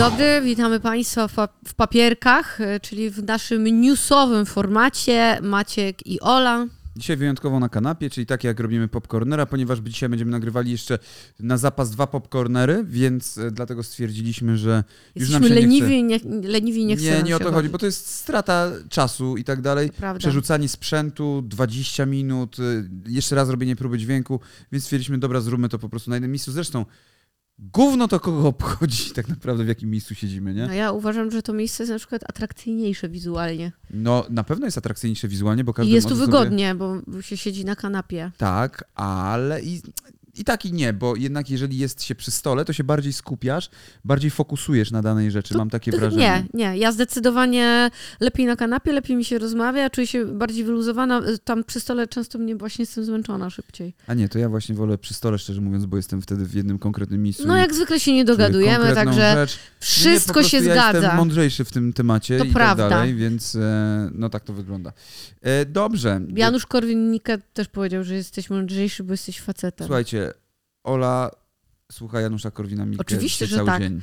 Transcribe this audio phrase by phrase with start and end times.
[0.00, 6.20] dobry, witamy Państwa w, pa- w papierkach, e, czyli w naszym newsowym formacie Maciek i
[6.20, 6.66] Ola.
[6.96, 10.98] Dzisiaj wyjątkowo na kanapie, czyli tak jak robimy popcornera, ponieważ dzisiaj będziemy nagrywali jeszcze
[11.40, 15.88] na zapas dwa popcornery, więc e, dlatego stwierdziliśmy, że już nam Jesteśmy się nie chce.
[15.88, 19.36] leniwi, nie, leniwi nie chcemy nie, nie o to chodzi, bo to jest strata czasu
[19.36, 19.90] i tak dalej.
[19.90, 20.18] Prawda.
[20.18, 24.40] Przerzucanie sprzętu, 20 minut, y, jeszcze raz robienie próby dźwięku,
[24.72, 26.52] więc stwierdziliśmy, dobra, zróbmy to po prostu na jednym miejscu.
[26.52, 26.84] Zresztą
[27.60, 30.66] gówno to kogo obchodzi tak naprawdę, w jakim miejscu siedzimy, nie?
[30.66, 33.72] No ja uważam, że to miejsce jest na przykład atrakcyjniejsze wizualnie.
[33.90, 37.64] No, na pewno jest atrakcyjniejsze wizualnie, bo I każdy jest tu wygodnie, bo się siedzi
[37.64, 38.32] na kanapie.
[38.36, 39.82] Tak, ale i,
[40.40, 43.70] i tak i nie, bo jednak jeżeli jest się przy stole, to się bardziej skupiasz,
[44.04, 46.22] bardziej fokusujesz na danej rzeczy, To- mam takie wrażenie.
[46.22, 46.78] Nie, nie.
[46.78, 47.90] Ja zdecydowanie
[48.20, 51.22] lepiej na kanapie, lepiej mi się rozmawia, czuję się bardziej wyluzowana.
[51.44, 53.94] Tam przy stole często mnie właśnie jestem zmęczona szybciej.
[54.06, 56.78] A nie, to ja właśnie wolę przy stole, szczerze mówiąc, bo jestem wtedy w jednym
[56.78, 57.46] konkretnym miejscu.
[57.46, 59.52] No jak zwykle się nie dogadujemy, także rzecz.
[59.54, 60.98] Nie, wszystko prostu się ja zgadza.
[60.98, 62.82] jestem mądrzejszy w tym temacie To i prawda.
[62.88, 64.92] tak dalej, więc e, no tak to wygląda.
[65.42, 66.20] E, dobrze.
[66.34, 69.86] Janusz Korwin-Mikke też powiedział, że jesteś mądrzejszy, bo jesteś facetem.
[69.86, 70.29] Słuchajcie,
[70.84, 71.30] Ola
[71.92, 73.82] słucha Janusza Korwina-Mikke Oczywiście, że cały tak.
[73.82, 74.00] dzień.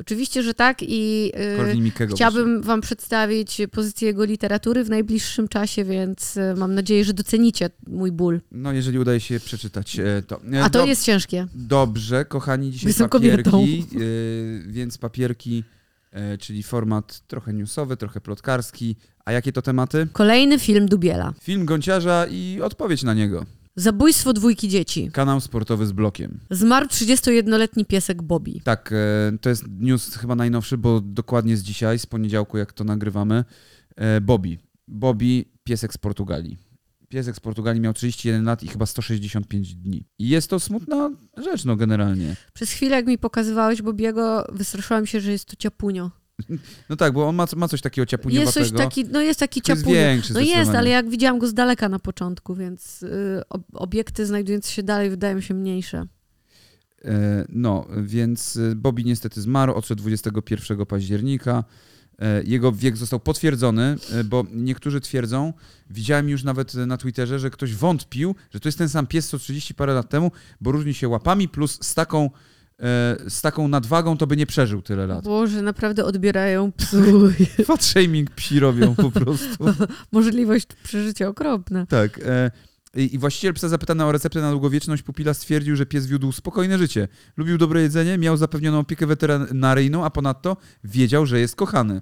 [0.00, 5.84] Oczywiście, że tak i y, Korwin-Mikkego chciałabym wam przedstawić pozycję jego literatury w najbliższym czasie,
[5.84, 8.40] więc y, mam nadzieję, że docenicie mój ból.
[8.52, 10.40] No, jeżeli udaje się przeczytać e, to.
[10.52, 11.46] E, A to dob- jest ciężkie.
[11.54, 15.64] Dobrze, kochani, dzisiaj Jestem papierki, yy, więc papierki,
[16.10, 18.96] e, czyli format trochę newsowy, trochę plotkarski.
[19.24, 20.06] A jakie to tematy?
[20.12, 21.34] Kolejny film Dubiela.
[21.42, 23.46] Film Gąciarza i odpowiedź na niego.
[23.76, 25.10] Zabójstwo dwójki dzieci.
[25.12, 26.40] Kanał sportowy z blokiem.
[26.50, 28.60] Zmarł 31-letni piesek Bobby.
[28.64, 32.84] Tak, e, to jest news chyba najnowszy, bo dokładnie z dzisiaj, z poniedziałku, jak to
[32.84, 33.44] nagrywamy.
[33.96, 34.58] E, Bobby.
[34.88, 36.58] Bobby, piesek z Portugalii.
[37.08, 40.04] Piesek z Portugalii miał 31 lat i chyba 165 dni.
[40.18, 42.36] I jest to smutna rzecz, no generalnie.
[42.52, 46.10] Przez chwilę, jak mi pokazywałeś Bobiego, wystraszyłam się, że jest to ciapunio.
[46.90, 48.66] No tak, bo on ma, ma coś takiego Jest ciapuniowatego.
[48.66, 50.00] coś taki, no jest taki tylko jest ciapunio.
[50.00, 54.26] większy No jest, ale jak widziałam go z daleka na początku, więc y, ob- obiekty
[54.26, 56.06] znajdujące się dalej wydają się mniejsze.
[57.04, 61.64] E, No, więc e, Bobby niestety zmarł, odszedł 21 października.
[62.18, 65.52] E, Jego wiek został potwierdzony, e, bo niektórzy twierdzą,
[65.90, 69.38] widziałem już nawet na Twitterze, że ktoś wątpił, że to jest ten sam pies co
[69.38, 70.30] 30 parę lat temu,
[70.60, 72.30] bo różni się łapami, plus z taką,
[73.28, 75.24] z taką nadwagą to by nie przeżył tyle lat.
[75.24, 76.96] Boże, naprawdę odbierają psu
[77.66, 79.64] Fat shaming psi robią po prostu.
[80.12, 81.86] możliwość przeżycia okropne.
[81.86, 82.20] Tak.
[82.24, 82.50] e,
[82.94, 86.78] I i właściciel psa zapytany o receptę na długowieczność pupila stwierdził, że pies wiódł spokojne
[86.78, 87.08] życie.
[87.36, 92.00] Lubił dobre jedzenie, miał zapewnioną opiekę weterynaryjną, a ponadto wiedział, że jest kochany.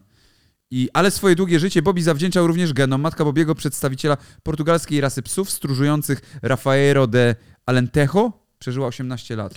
[0.71, 5.51] I, ale swoje długie życie Bobby zawdzięczał również genom matka Bobiego, przedstawiciela portugalskiej rasy psów
[5.51, 7.37] stróżujących Rafaero de
[7.67, 8.33] Alentejo.
[8.59, 9.55] Przeżyła 18 lat.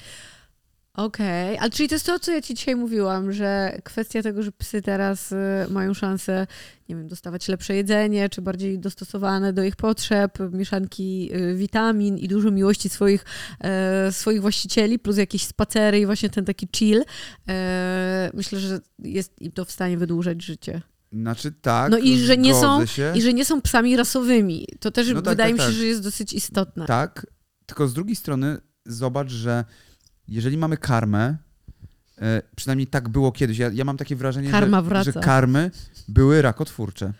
[0.97, 4.52] Okej, ale czyli to jest to, co ja ci dzisiaj mówiłam, że kwestia tego, że
[4.52, 5.35] psy teraz y,
[5.69, 6.47] mają szansę,
[6.90, 12.28] nie wiem, dostawać lepsze jedzenie, czy bardziej dostosowane do ich potrzeb, mieszanki y, witamin i
[12.28, 13.25] dużo miłości swoich,
[13.63, 17.03] e, swoich właścicieli, plus jakieś spacery i właśnie ten taki chill,
[18.34, 20.81] myślę, że jest im to w stanie wydłużać życie.
[21.12, 23.13] Znaczy tak, No i że nie są- się.
[23.16, 24.68] I że nie są psami rasowymi.
[24.80, 25.75] To też No tak, wydaje tak, mi się, tak.
[25.75, 26.86] że jest dosyć istotne.
[26.86, 27.28] Tak,
[27.66, 29.66] tylko z drugiej strony zobacz, że
[30.28, 31.36] jeżeli mamy karmę,
[32.22, 35.72] e, przynajmniej tak było kiedyś, ja, ja mam takie wrażenie, że, że karmy
[36.08, 37.14] były rakotwórcze.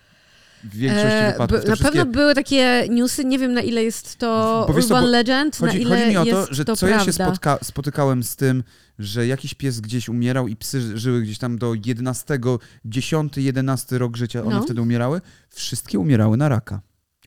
[0.64, 1.58] W większości E, wypadków.
[1.60, 4.94] na wszystkie- pewno były takie newsy, nie wiem na ile jest to Bo wiesz co,
[4.94, 7.00] urban bo legend, na Chodzi, ile chodzi mi o to, że to co prawda.
[7.00, 8.64] ja się spotka, spotykałem z tym,
[9.00, 12.40] że jakiś pies gdzieś umierał i psy ży- żyły gdzieś tam do 11,
[12.86, 14.62] 10, 11 rok życia, one No.
[14.64, 15.22] wtedy umierały.
[15.50, 16.82] Wszystkie umierały na raka.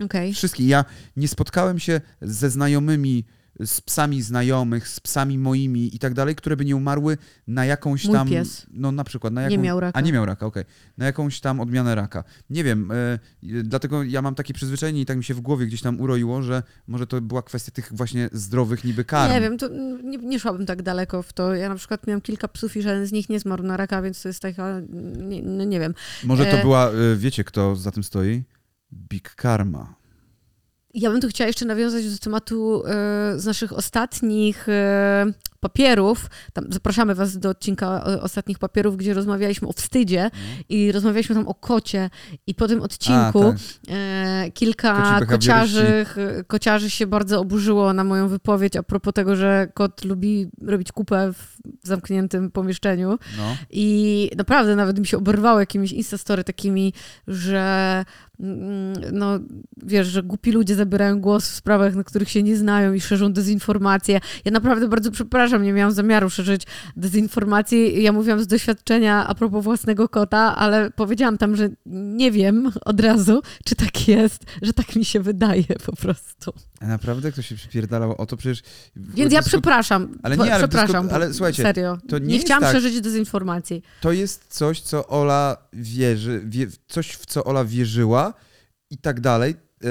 [0.05, 0.35] Okej.
[0.35, 0.67] Wszystkie.
[0.67, 0.85] Ja
[1.17, 3.25] nie spotkałem się ze znajomymi,
[3.65, 8.05] z psami znajomych, z psami moimi i tak dalej, które by nie umarły na jakąś
[8.05, 8.29] Mój tam.
[8.29, 8.67] pies.
[8.73, 9.65] No na przykład na Nie jakąś.
[9.65, 9.99] miał raka.
[9.99, 10.65] A nie miał raka, okej.
[10.99, 12.25] Na jakąś tam odmianę raka.
[12.51, 15.83] Nie wiem, e, dlatego ja mam takie przyzwyczajenie i tak mi się w głowie gdzieś
[15.83, 19.33] tam uroiło, że może to była kwestia tych właśnie zdrowych niby karm.
[19.33, 19.69] Nie wiem, to
[20.05, 21.55] nie, nie szłabym tak daleko w to.
[21.55, 24.23] Ja na przykład miałam kilka psów i żaden z nich nie zmarł na raka, więc
[24.23, 24.81] to jest taka,
[25.19, 25.95] nie, no nie wiem.
[26.25, 28.43] Może to E, była, e, wiecie kto za tym stoi?
[28.93, 29.95] Big Karma.
[30.95, 32.91] Ja bym tu chciała jeszcze nawiązać do tematu e,
[33.37, 35.27] z naszych ostatnich e,
[35.61, 36.27] papierów.
[36.53, 40.31] Tam zapraszamy was do odcinka e, ostatnich papierów, gdzie rozmawialiśmy o wstydzie
[40.69, 42.11] i rozmawialiśmy tam o kocie
[42.47, 44.53] i po tym odcinku A, tak.
[44.55, 46.07] kilka Koci kociarzy,
[46.47, 51.33] kociarzy się bardzo oburzyło na moją wypowiedź a propos tego, że kot lubi robić kupę
[51.33, 53.19] w zamkniętym pomieszczeniu.
[53.37, 53.57] No.
[53.71, 56.93] I naprawdę nawet mi się oberwało jakimiś instastory takimi,
[57.27, 57.61] że
[57.95, 58.05] mm,
[59.13, 59.39] no
[59.83, 63.33] wiesz, że głupi ludzie zabierają głos w sprawach, na których się nie znają i szerzą
[63.33, 64.21] dezinformacje.
[64.45, 66.67] Ja naprawdę bardzo przepraszam, nie miałam zamiaru szerzyć
[66.97, 68.03] dezinformacji.
[68.03, 73.01] Ja mówiłam z doświadczenia a propos własnego kota, ale powiedziałam tam, że nie wiem od
[73.01, 76.53] razu, czy tak jest, że tak mi się wydaje po prostu.
[76.81, 78.63] Naprawdę ktoś się przypierdalał o to przecież...
[78.97, 80.19] Więc ja przepraszam.
[80.23, 81.99] Ale nie, ale, przepraszam, ale słuchajcie, serio.
[82.09, 82.73] to nie, nie chciałam tak.
[82.73, 83.83] szerzyć dezinformacji.
[84.01, 88.35] to jest coś, co Ola wierzy, wie, coś, w co Ola wierzyła
[88.91, 89.89] i tak dalej, yy,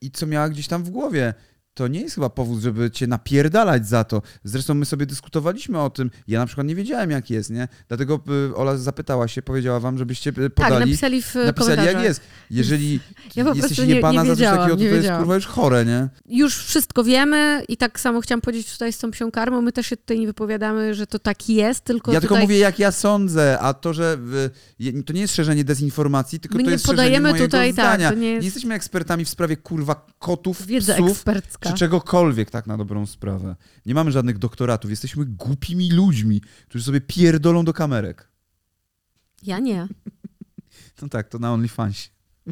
[0.00, 1.34] i co miała gdzieś tam w głowie.
[1.74, 4.22] To nie jest chyba powód, żeby cię napierdalać za to.
[4.44, 6.10] Zresztą my sobie dyskutowaliśmy o tym.
[6.28, 7.68] Ja na przykład nie wiedziałem, jak jest, nie?
[7.88, 10.74] Dlatego y, Ola zapytała się, powiedziała wam, żebyście y, podali.
[10.74, 12.20] Tak, napisali w napisali jak jest.
[12.50, 13.00] Jeżeli
[13.36, 15.84] Ja jesteś prostu nie- nie za coś takiego, to nie to jest kurwa już chore,
[15.84, 16.08] nie?
[16.28, 19.62] Już wszystko wiemy i tak samo chciałam powiedzieć tutaj z tą psią karmą.
[19.62, 22.58] My też się tutaj nie wypowiadamy, że to tak jest, tylko ja tylko tutaj mówię,
[22.58, 24.18] jak ja sądzę, a to, że
[24.80, 27.74] y, to nie jest szerzenie dezinformacji, tylko My to nie jest podajemy szerzenie mojego tutaj,
[27.74, 28.10] tak, zdania.
[28.10, 31.63] to nie jest- jesteśmy ekspertami w sprawie kurwa kotów, wiedza psów, ekspercka.
[31.64, 33.56] Czy czegokolwiek, tak na dobrą sprawę.
[33.86, 38.28] Nie mamy żadnych doktoratów, jesteśmy głupimi ludźmi, którzy sobie pierdolą do kamerek.
[39.42, 39.88] Ja nie.
[41.02, 42.10] No tak, to na OnlyFans.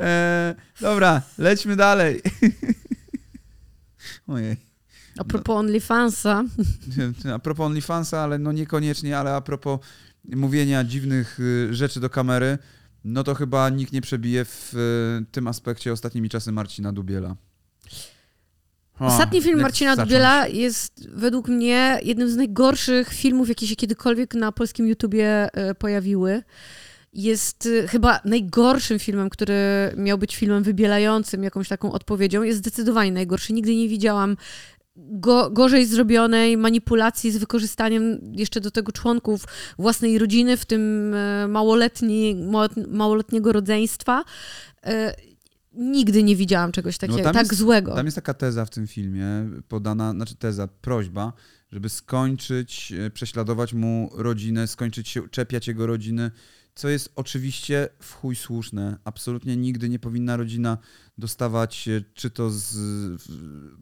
[0.00, 2.22] e, dobra, lećmy dalej.
[4.26, 4.56] Ojej.
[5.18, 6.44] A propos OnlyFansa,
[7.34, 9.80] A propos OnlyFansa, ale no niekoniecznie, ale a propos
[10.24, 12.58] mówienia dziwnych y, rzeczy do kamery,
[13.08, 17.36] no to chyba nikt nie przebije w y, tym aspekcie ostatnimi czasy Marcina Dubiela.
[19.00, 20.08] O, Ostatni film Marcina zacząć?
[20.08, 25.74] Dubiela jest według mnie jednym z najgorszych filmów, jakie się kiedykolwiek na polskim YouTubie e,
[25.74, 26.42] pojawiły.
[27.12, 29.54] Jest e, chyba najgorszym filmem, który
[29.96, 32.42] miał być filmem wybielającym, jakąś taką odpowiedzią.
[32.42, 33.52] Jest zdecydowanie najgorszy.
[33.52, 34.36] Nigdy nie widziałam
[34.98, 39.44] go, gorzej zrobionej manipulacji z wykorzystaniem jeszcze do tego członków
[39.78, 44.24] własnej rodziny, w tym e, małoletni, mało- małoletniego rodzeństwa.
[44.84, 45.14] E,
[45.72, 47.94] Nigdy nie widziałam czegoś takiego, No tak jest- złego.
[47.94, 49.24] Tam jest taka teza w tym filmie,
[49.68, 51.32] podana, znaczy teza, prośba,
[51.72, 56.30] żeby skończyć e, prześladować mu rodzinę, skończyć się czepiać jego rodziny,
[56.78, 58.96] co jest oczywiście w chuj słuszne.
[59.04, 60.78] Absolutnie nigdy nie powinna rodzina
[61.18, 62.76] dostawać, e, czy to z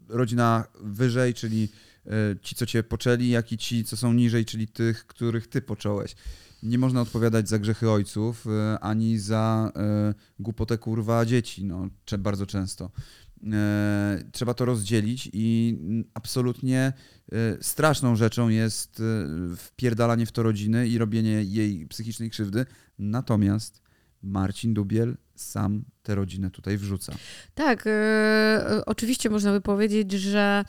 [0.09, 1.69] rodzina wyżej, czyli
[2.05, 2.11] e,
[2.41, 6.15] ci, co cię poczęli, jak i ci, co są niżej, czyli tych, których ty począłeś.
[6.63, 9.71] Nie można odpowiadać za grzechy ojców, e, ani za
[10.39, 11.89] głupotę kurwa dzieci, no,
[12.19, 12.91] bardzo często.
[13.53, 15.77] E, trzeba to rozdzielić i
[16.13, 16.93] absolutnie
[17.31, 22.65] e, straszną rzeczą jest e, wpierdalanie w to rodziny i robienie jej psychicznej krzywdy.
[22.99, 23.81] Natomiast
[24.23, 27.13] Marcin Dubiel sam tę rodzinę tutaj wrzuca.
[27.55, 27.85] Tak,
[28.85, 30.65] oczywiście można by powiedzieć, że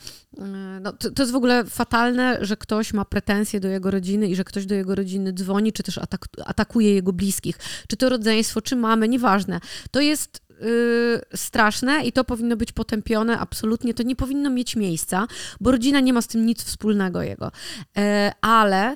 [0.81, 4.35] no, to, to jest w ogóle fatalne, że ktoś ma pretensje do jego rodziny i
[4.35, 7.57] że ktoś do jego rodziny dzwoni, czy też atak, atakuje jego bliskich.
[7.87, 9.59] Czy to rodzeństwo, czy mamy, nieważne.
[9.91, 13.93] To jest e, straszne i to powinno być potępione absolutnie.
[13.93, 15.27] To nie powinno mieć miejsca,
[15.59, 17.51] bo rodzina nie ma z tym nic wspólnego jego.
[17.97, 18.95] E, ale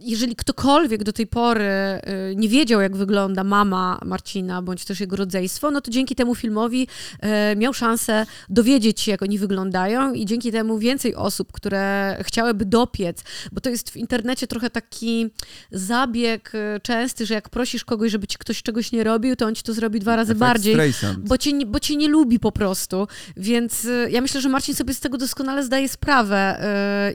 [0.00, 5.16] jeżeli ktokolwiek do tej pory y, nie wiedział, jak wygląda mama Marcina, bądź też jego
[5.16, 6.88] rodzeństwo, no to dzięki temu filmowi
[7.52, 12.64] y, miał szansę dowiedzieć się, jak oni wyglądają i dzięki temu więcej osób, które chciałyby
[12.64, 13.22] dopiec,
[13.52, 15.30] bo to jest w internecie trochę taki
[15.70, 19.54] zabieg y, częsty, że jak prosisz kogoś, żeby ci ktoś czegoś nie robił, to on
[19.54, 20.74] ci to zrobi dwa razy Efekt bardziej.
[20.74, 21.18] Streisand.
[21.28, 23.08] Bo cię, nie- bo cię nie lubi po prostu.
[23.36, 26.60] Więc ja myślę, że Marcin sobie z tego doskonale zdaje sprawę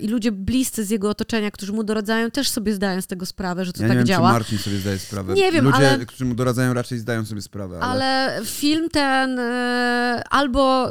[0.02, 3.66] i ludzie bliscy z jego otoczenia, którzy mu doradzają, też sobie zdają z tego sprawę,
[3.66, 4.28] że to ja tak nie wiem, działa.
[4.30, 5.34] czy Marcin sobie zdaje sprawę.
[5.34, 7.80] Nie wiem, Ludzie, ale- którzy mu doradzają, raczej zdają sobie sprawę.
[7.82, 8.06] Ale...
[8.06, 10.88] Ale film ten y, albo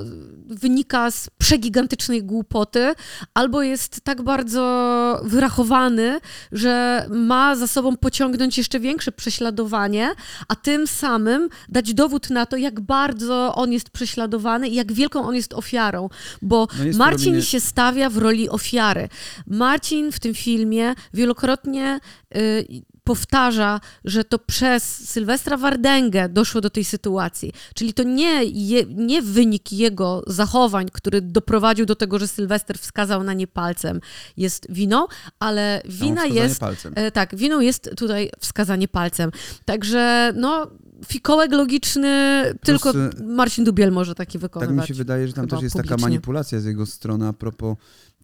[0.46, 2.92] wynika z przegigantycznej głupoty,
[3.34, 6.20] albo jest tak bardzo wyrachowany,
[6.52, 10.10] że ma za sobą pociągnąć jeszcze większe prześladowanie,
[10.49, 15.26] a tym samym dać dowód na to, jak bardzo on jest prześladowany i jak wielką
[15.28, 16.08] on jest ofiarą.
[16.42, 19.08] Bo No jest Marcin się stawia w roli ofiary.
[19.46, 20.70] Marcin w tym filmie
[21.15, 22.00] wielokrotnie
[22.37, 22.65] y,
[23.05, 27.53] powtarza, że to przez Sylwestra Wardęgę doszło do tej sytuacji.
[27.75, 33.23] Czyli to nie, je, nie wynik jego zachowań, który doprowadził do tego, że Sylwester wskazał
[33.23, 34.00] na nie palcem,
[34.37, 35.07] jest winą,
[35.39, 36.93] ale wina jest palcem.
[36.97, 39.31] E, tak, winą jest tutaj wskazanie palcem.
[39.65, 40.67] Także no,
[41.07, 44.77] fikołek logiczny, tylko e, Marcin Dubiel może taki Tak wykonywać.
[44.77, 46.09] mi się wydaje, że tam też jest taka publicznie.
[46.09, 47.77] manipulacja z jego strony a propos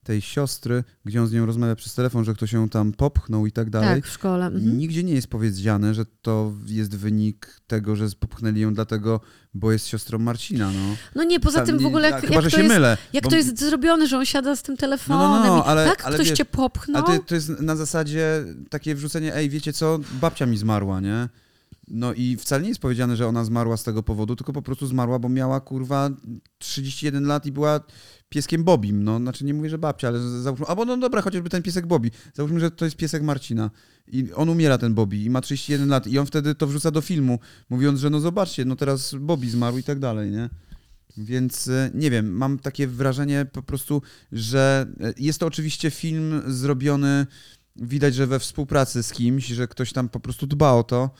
[0.06, 3.52] tej siostry, gdzie on z nią rozmawia przez telefon, że ktoś ją tam popchnął i
[3.52, 4.02] tak dalej.
[4.02, 4.46] Tak, w szkole.
[4.46, 4.78] Mhm.
[4.78, 9.20] Nigdzie nie jest powiedziane, że to jest wynik tego, że popchnęli ją dlatego,
[9.54, 10.70] bo jest siostrą Marcina.
[10.70, 12.56] No, No nie, poza Tam tym w nie- ogóle a, jak, chyba, jak, to się
[12.62, 12.96] jest, mylę.
[13.12, 15.66] jak bo- to jest zrobione, że on siada z tym telefonem No, no, no, i
[15.66, 17.04] ale- tak ale ktoś wiesz, cię popchnął.
[17.06, 21.28] Ale to, to jest na zasadzie takie wrzucenie, ej, wiecie co, babcia mi zmarła, nie?
[21.88, 24.87] No i wcale nie jest powiedziane, że ona zmarła z tego powodu, tylko po prostu
[24.87, 26.11] zmarła, bo miała, kurwa,
[26.59, 27.81] 31 lat i była
[28.28, 29.05] pieskiem Bobim.
[29.05, 32.11] No, znaczy nie mówię, że babcia, ale załóżmy, albo no dobra, chociażby ten piesek Bobi.
[32.35, 33.71] Załóżmy, że to jest piesek Marcina.
[34.09, 37.00] I on umiera, ten Bobby, i ma 31 lat i on wtedy to wrzuca do
[37.00, 37.38] filmu,
[37.71, 40.50] mówiąc, że no zobaczcie, no teraz Bobby zmarł i tak dalej, nie?
[41.16, 44.02] Więc e, nie wiem, mam takie wrażenie po prostu,
[44.33, 47.26] że e, jest to oczywiście film zrobiony,
[47.76, 51.11] widać, że we współpracy z kimś, że ktoś tam po prostu dba o to.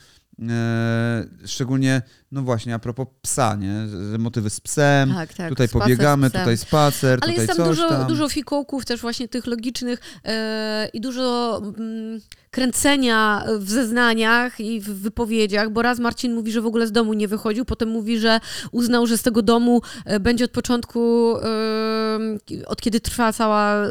[0.49, 2.01] E, szczególnie,
[2.31, 3.87] no właśnie, a propos psa, nie?
[4.11, 7.57] Że, motywy z psem, tak, tak, tutaj spacer pobiegamy, tutaj spacer, Ale tutaj jest tam
[7.57, 8.07] coś dużo, tam.
[8.07, 14.89] dużo fikołków też właśnie tych logicznych e, i dużo mm, kręcenia w zeznaniach i w
[14.89, 18.39] wypowiedziach, bo raz Marcin mówi, że w ogóle z domu nie wychodził, potem mówi, że
[18.71, 22.19] uznał, że z tego domu e, będzie od początku, e,
[22.65, 23.83] od kiedy trwa cała,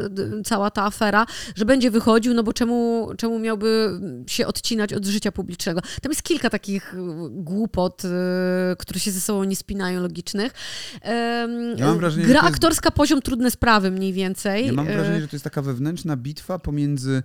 [0.45, 1.25] cała ta afera,
[1.55, 5.81] że będzie wychodził, no bo czemu, czemu miałby się odcinać od życia publicznego.
[6.01, 6.97] Tam jest kilka takich e,
[7.29, 8.26] głupot, e,
[8.79, 10.51] które się ze sobą nie spinają, logicznych.
[11.77, 14.65] Ja mam wrażenie, że Gra jest- aktorska, poziom trudne sprawy mniej więcej.
[14.67, 17.23] Ja mam E, wrażenie, że to jest taka wewnętrzna bitwa pomiędzy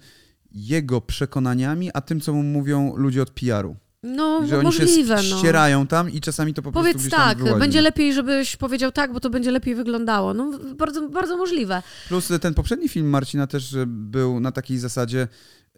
[0.52, 3.76] jego przekonaniami, a tym, co mu mówią ludzie od PR-u.
[4.02, 5.38] No, że oni możliwe, się no.
[5.38, 8.92] ścierają tam i czasami to po prostu Powiedz gdzieś tam tak, będzie lepiej, żebyś powiedział
[8.92, 10.34] tak, bo to będzie lepiej wyglądało.
[10.34, 11.82] No, bardzo, bardzo możliwe.
[12.08, 15.28] Plus ten poprzedni film Marcina też e, był na takiej zasadzie,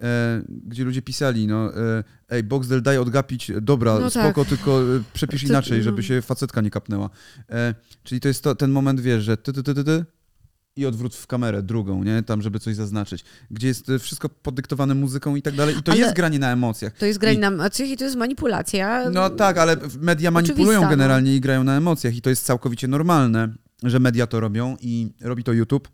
[0.03, 5.03] e, gdzie ludzie pisali, no e, ej, Boxdel daj odgapić, dobra, No spoko, tylko e,
[5.13, 5.85] przepisz inaczej, no.
[5.85, 7.11] żeby się facetka nie kapnęła.
[7.51, 10.05] E, czyli to jest to, ten moment, wiesz, że ty, ty, ty, ty, ty
[10.77, 12.23] i odwrót w kamerę, drugą, nie?
[12.23, 13.25] Tam, żeby coś zaznaczyć.
[13.51, 15.77] Gdzie jest e, wszystko podyktowane muzyką i tak dalej.
[15.79, 16.93] I to Ale- jest granie na emocjach.
[16.99, 19.11] To jest granie I- na emocjach i to jest manipulacja.
[19.11, 20.91] No tak, ale media manipulują Oczywista, no.
[20.91, 25.11] generalnie i grają na emocjach i to jest całkowicie normalne, że media to robią i
[25.21, 25.89] robi to YouTube,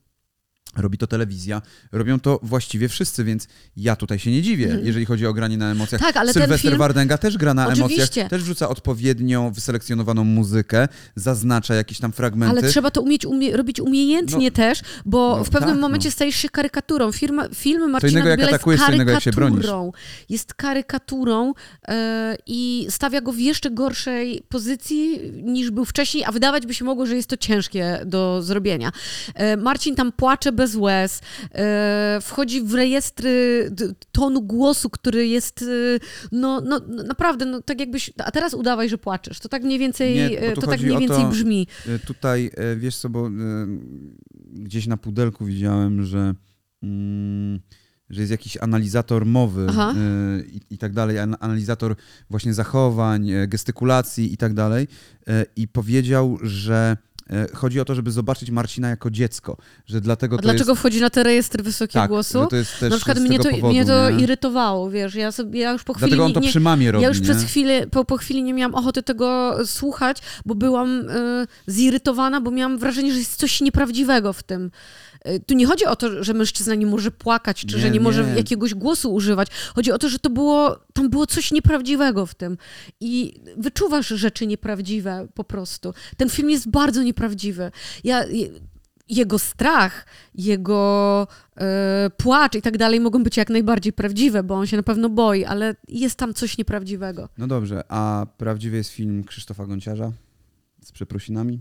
[0.77, 1.62] robi to telewizja,
[1.93, 4.87] robią to właściwie wszyscy, więc ja tutaj się nie dziwię, Mhm.
[4.87, 6.00] jeżeli chodzi o granie na emocjach.
[6.00, 8.03] Tak, ale ten Sylwester film- Wardenga też gra na Oczywiście.
[8.03, 12.59] emocjach, też wrzuca odpowiednio wyselekcjonowaną muzykę, zaznacza jakieś tam fragmenty.
[12.59, 16.12] Ale trzeba to umieć umie robić umiejętnie też, bo no w pewnym tak, momencie no.
[16.12, 17.12] stajesz się karykaturą.
[17.12, 19.57] Firma, film Marcina innego jak jest co innego jak się bronisz.
[19.57, 19.93] karykaturą.
[20.29, 21.53] Jest karykaturą
[21.89, 26.85] e, i stawia go w jeszcze gorszej pozycji niż był wcześniej, a wydawać by się
[26.85, 28.93] mogło, że jest to ciężkie do zrobienia.
[29.35, 31.21] E, Marcin tam płacze bez łez,
[31.55, 33.31] e, wchodzi w rejestry
[34.12, 35.99] tonu głosu, który jest e,
[36.33, 39.40] no, no naprawdę, no, tak jakbyś, a teraz udawaj, że płaczesz.
[39.40, 41.67] To tak mniej więcej, Nie, e, to tak mniej więcej to- brzmi.
[42.07, 43.31] Tutaj, wiesz co, bo
[44.52, 46.35] gdzieś na pudelku widziałem, że,
[46.83, 47.61] mm,
[48.11, 49.95] że jest jakiś analizator mowy e,
[50.71, 51.97] i, tak dalej, an- analizator
[52.31, 54.88] właśnie zachowań, gestykulacji i tak dalej
[55.29, 56.97] e, i powiedział, że
[57.55, 59.57] chodzi o to, żeby zobaczyć Marcina jako dziecko,
[59.87, 60.81] że dlatego A dlaczego jest...
[60.81, 62.47] wchodzi na te rejestry wysokiego Tak, głosu?
[62.51, 64.23] to jest też Na przykład mnie to, powodu, mnie to nie?
[64.25, 67.03] irytowało, wiesz, ja, sobie, ja już po chwili Dlatego on to nie, przy mamie robi,
[67.03, 67.25] ja już nie?
[67.25, 72.51] przez chwilę, po, po chwili nie miałam ochoty tego słuchać, bo byłam y, zirytowana, bo
[72.51, 74.71] miałam wrażenie, że jest coś nieprawdziwego w tym.
[75.29, 78.00] Y, Tu nie chodzi o to, że mężczyzna nie może płakać, czy Nie, że nie,
[78.00, 78.35] może nie.
[78.35, 79.49] jakiegoś głosu używać.
[79.75, 82.59] Chodzi o to, że to było, tam było coś nieprawdziwego w tym.
[83.00, 85.95] I wyczuwasz rzeczy nieprawdziwe po prostu.
[86.17, 87.71] Ten film jest bardzo nieprawdziwy.
[88.05, 88.49] Ja, je-
[89.09, 94.67] jego strach, jego e, płacz i tak dalej mogą być jak najbardziej prawdziwe, bo on
[94.67, 97.29] się na pewno boi, ale jest tam coś nieprawdziwego.
[97.39, 100.12] No dobrze, a prawdziwy jest film Krzysztofa Gonciarza
[100.91, 101.61] z przeprosinami?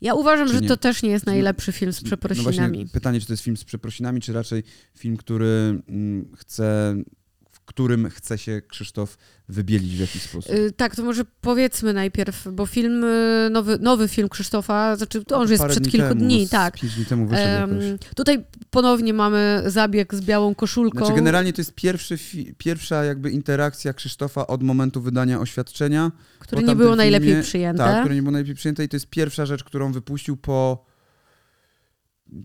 [0.00, 0.68] Ja uważam, Czy że nie?
[0.68, 2.76] to też nie jest No, najlepszy film z No przeprosinami.
[2.78, 4.62] właśnie pytanie, czy to jest film z przeprosinami, czy raczej
[4.98, 6.96] film, który mm, chce,
[7.64, 9.16] którym chce się Krzysztof
[9.48, 10.52] wybielić w jakiś sposób.
[10.52, 15.36] Y, tak, to może powiedzmy najpierw, bo film, y, nowy, nowy film Krzysztofa, znaczy to
[15.36, 16.80] on już jest przed dni kilku temu, dni, tak.
[16.80, 17.84] Pięć dni temu jakoś.
[18.16, 20.98] tutaj ponownie mamy zabieg z białą koszulką.
[20.98, 22.18] Znaczy generalnie to jest pierwszy
[22.58, 26.12] pierwsza jakby interakcja Krzysztofa od momentu wydania oświadczenia.
[26.38, 27.84] które nie było tamtym najlepiej filmie- przyjęte.
[27.84, 30.84] Tak, które nie było najlepiej przyjęte i to jest pierwsza rzecz, którą wypuścił po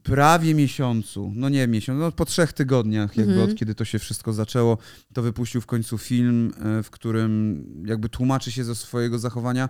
[0.04, 3.52] prawie miesiącu, no nie miesiąc, no po trzech tygodniach jakby Mhm.
[3.52, 4.78] od kiedy to się wszystko zaczęło,
[5.14, 9.70] to wypuścił w końcu film, e, w którym jakby tłumaczy się ze swojego zachowania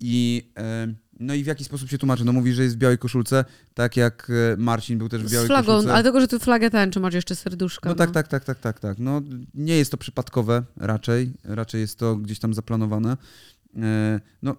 [0.00, 2.24] i e, no i w jaki sposób się tłumaczy?
[2.24, 3.44] No mówi, że jest w białej koszulce,
[3.74, 5.94] tak jak e, Marcin był też w Z białej flagą, koszulce.
[5.94, 7.88] ale tego, że tu flagę tęczy, masz jeszcze serduszko.
[7.88, 8.98] No tak, tak, tak, tak, tak, tak.
[8.98, 9.22] No
[9.54, 13.16] nie jest to przypadkowe raczej, raczej jest to gdzieś tam zaplanowane.
[14.42, 14.56] No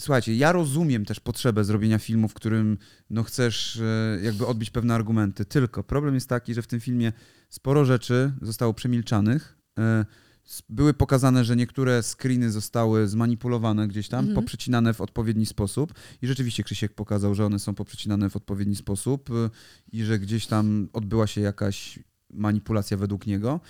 [0.00, 2.78] słuchajcie, ja rozumiem też potrzebę zrobienia filmu, w którym
[3.10, 7.12] no, chcesz e, jakby odbić pewne argumenty, tylko problem jest taki, że w tym filmie
[7.48, 9.58] sporo rzeczy zostało przemilczanych.
[9.78, 10.04] E,
[10.68, 14.34] były pokazane, że niektóre screeny zostały zmanipulowane gdzieś tam, Mhm.
[14.34, 19.30] poprzecinane w odpowiedni sposób i rzeczywiście Krzysiek pokazał, że one są poprzecinane w odpowiedni sposób
[19.30, 19.50] e,
[19.92, 21.98] i że gdzieś tam odbyła się jakaś
[22.30, 23.60] manipulacja według niego.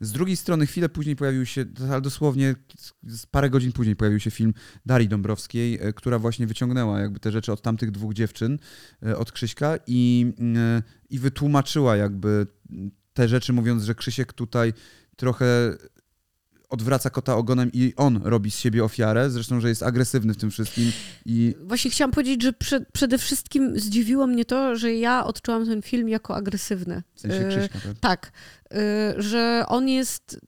[0.00, 2.54] Z drugiej strony chwilę później pojawił się, ale dosłownie
[3.30, 4.54] parę godzin później pojawił się film
[4.86, 8.58] Darii Dąbrowskiej, e, która właśnie wyciągnęła jakby te rzeczy od tamtych dwóch dziewczyn,
[9.02, 12.46] e, od Krzyśka i, e, i wytłumaczyła jakby
[13.12, 14.72] te rzeczy, mówiąc, że Krzysiek tutaj
[15.16, 15.76] trochę
[16.70, 20.50] odwraca kota ogonem i on robi z siebie ofiarę, zresztą, że jest agresywny w tym
[20.50, 20.92] wszystkim
[21.26, 25.82] i Właśnie chciałam powiedzieć, że prze, przede wszystkim zdziwiło mnie to, że ja odczułam ten
[25.82, 27.02] film jako agresywny.
[27.14, 27.98] w sensie E, Krzyśka, tak?
[28.00, 28.32] Tak,
[29.18, 30.40] y, że on jest,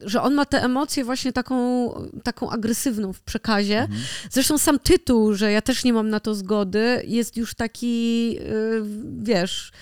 [0.00, 1.88] że on ma te emocje właśnie taką,
[2.22, 3.80] taką agresywną w przekazie.
[3.80, 4.00] Mhm.
[4.30, 8.82] Zresztą sam tytuł, że ja też nie mam na to zgody, jest już taki, y,
[9.22, 9.72] wiesz,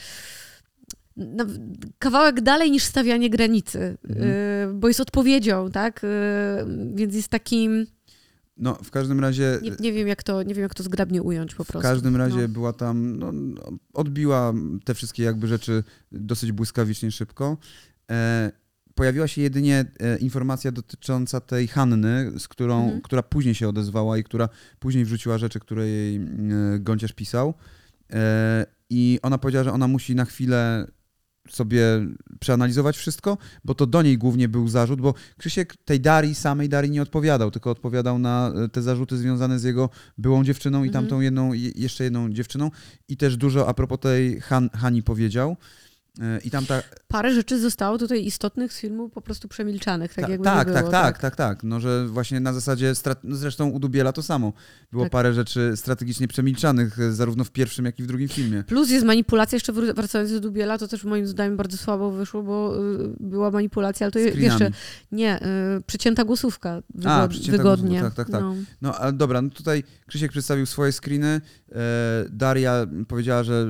[1.98, 4.30] kawałek dalej niż stawianie granicy, Mhm.
[4.30, 6.04] y, bo jest odpowiedzią, tak?
[6.04, 6.08] Y,
[6.94, 7.86] Więc jest takim,
[8.56, 9.58] No, w każdym razie...
[9.62, 11.88] nie, nie wiem jak to, nie wiem jak to zgrabnie ująć po W prostu.
[11.88, 12.48] każdym razie No.
[12.48, 13.62] była tam, no, no,
[13.94, 14.52] odbiła
[14.84, 17.56] te wszystkie jakby rzeczy dosyć błyskawicznie szybko.
[18.10, 18.52] E,
[18.94, 23.00] pojawiła się jedynie e, informacja dotycząca tej Hanny, z którą, Mhm.
[23.02, 24.48] która później się odezwała i która
[24.78, 26.20] później wrzuciła rzeczy, które jej e,
[26.78, 27.54] Gąciarz pisał.
[28.12, 30.86] E, I ona powiedziała, że ona musi na chwilę
[31.48, 31.82] sobie
[32.40, 36.90] przeanalizować wszystko, bo to do niej głównie był zarzut, bo Krzysiek tej Darii, samej Darii
[36.90, 40.92] nie odpowiadał, tylko odpowiadał na e, te zarzuty związane z jego byłą dziewczyną i Mhm.
[41.04, 42.70] tamtą jedną, je- jeszcze jedną dziewczyną
[43.08, 45.56] i też dużo a propos tej Han, Hani powiedział.
[46.20, 50.24] E, I tam ta, Parę rzeczy zostało tutaj istotnych z filmu po prostu przemilczanych, tak
[50.24, 50.92] ta, jakby tak, nie tak, było.
[50.92, 52.92] tak, tak, tak, no że właśnie na zasadzie,
[53.24, 54.52] no zresztą u Dubiela to samo.
[54.92, 55.12] Było Tak.
[55.12, 58.64] parę rzeczy strategicznie przemilczanych, e, zarówno w pierwszym, jak i w drugim filmie.
[58.64, 62.76] Plus jest manipulacja, jeszcze wracając do Dubiela, to też moim zdaniem bardzo słabo wyszło, bo
[62.94, 64.44] y, była manipulacja, ale to Screenami.
[64.44, 64.70] jeszcze
[65.12, 65.40] nie,
[65.78, 68.00] y, przycięta głosówka wygod- A, przycięta wygodnie.
[68.00, 68.42] głosówka, tak, tak, tak.
[68.42, 68.54] No.
[68.82, 71.40] No ale dobra, no tutaj Krzysiek przedstawił swoje screeny.
[71.72, 71.80] E,
[72.30, 73.66] Daria powiedziała, że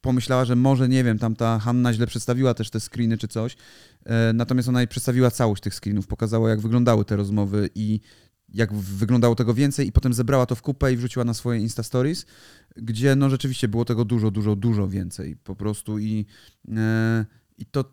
[0.00, 3.56] pomyślała, że może, nie wiem, tam ta Hanna źle przedstawiła też te screeny czy coś.
[4.04, 8.00] E, natomiast ona jej przedstawiła całość tych screenów, pokazała jak wyglądały te rozmowy i
[8.48, 11.82] jak wyglądało tego więcej i potem zebrała to w kupę i wrzuciła na swoje Insta
[11.82, 12.26] Stories,
[12.76, 16.26] gdzie no rzeczywiście było tego dużo, dużo, dużo więcej po prostu i,
[16.76, 17.26] e,
[17.58, 17.84] i to,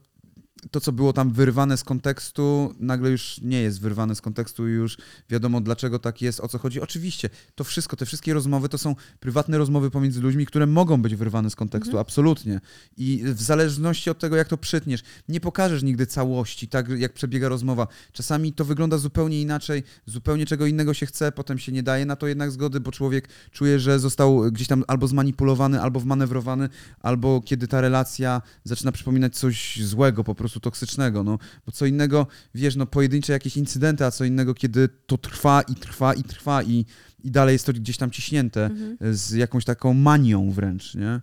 [0.72, 4.72] to, co było tam wyrwane z kontekstu, nagle już nie jest wyrwane z kontekstu i
[4.72, 4.98] już
[5.30, 6.82] wiadomo, dlaczego tak jest, o co chodzi.
[6.82, 11.16] Oczywiście, to wszystko, te wszystkie rozmowy to są prywatne rozmowy pomiędzy ludźmi, które mogą być
[11.16, 12.02] wyrwane z kontekstu, Mhm.
[12.02, 12.62] absolutnie.
[12.98, 17.50] I w zależności od tego, jak to przytniesz, nie pokażesz nigdy całości, tak jak przebiega
[17.50, 17.88] rozmowa.
[18.12, 22.16] Czasami to wygląda zupełnie inaczej, zupełnie czego innego się chce, potem się nie daje na
[22.16, 27.42] to jednak zgody, bo człowiek czuje, że został gdzieś tam albo zmanipulowany, albo wmanewrowany, albo
[27.42, 31.40] kiedy ta relacja zaczyna przypominać coś złego, po prostu toksycznego, no.
[31.66, 35.76] Bo co innego, wiesz, no pojedyncze jakieś incydenty, a co innego, kiedy to trwa i
[35.76, 36.86] trwa i trwa i,
[37.24, 39.16] i dalej jest to gdzieś tam ciśnięte Mhm.
[39.16, 41.22] z jakąś taką manią wręcz, nie?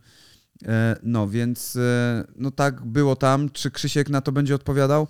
[0.67, 3.51] E, No, więc e, no tak było tam.
[3.51, 5.07] Czy Krzysiek na to będzie odpowiadał?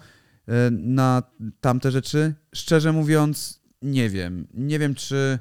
[0.49, 1.23] E, Na
[1.61, 2.35] tamte rzeczy?
[2.55, 4.47] Szczerze mówiąc, nie wiem.
[4.55, 5.39] Nie wiem, czy...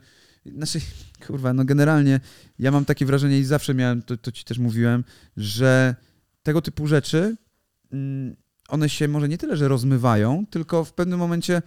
[0.58, 0.80] Znaczy,
[1.28, 2.20] kurwa, no generalnie
[2.60, 5.04] ja mam takie wrażenie i zawsze miałem, to, to ci też mówiłem,
[5.38, 5.96] że
[6.44, 7.36] tego typu rzeczy,
[7.92, 8.36] mm,
[8.70, 11.62] one się może nie tyle, że rozmywają, tylko w pewnym momencie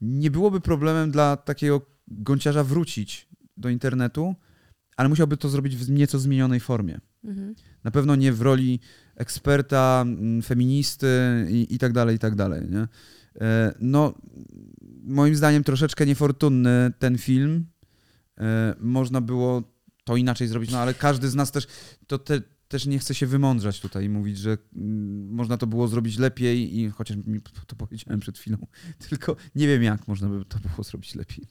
[0.00, 4.34] nie byłoby problemem dla takiego gąciarza wrócić do internetu,
[4.96, 7.00] ale musiałby to zrobić w nieco zmienionej formie.
[7.24, 7.54] Mhm.
[7.84, 8.80] Na pewno nie w roli
[9.16, 11.08] eksperta, mm, feministy
[11.50, 12.62] i, i tak dalej, i tak dalej.
[12.70, 12.88] Nie?
[13.40, 14.14] E, No,
[15.04, 17.66] moim zdaniem troszeczkę niefortunny ten film.
[18.38, 19.62] E, Można było
[20.04, 21.66] to inaczej zrobić, no ale każdy z nas też,
[22.06, 25.88] to te, też nie chce się wymądrzać tutaj i mówić, że mm, można to było
[25.88, 28.58] zrobić lepiej i chociaż mi to powiedziałem przed chwilą,
[29.08, 31.44] tylko nie wiem jak można by to było zrobić lepiej.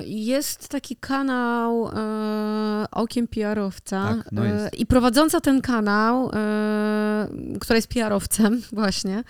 [0.00, 7.28] Y, Jest taki kanał e, Okiem PR-owca Tak, no e, i prowadząca ten kanał, e,
[7.60, 9.24] która jest PR-owcem właśnie,